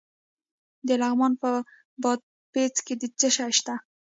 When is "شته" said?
3.57-3.73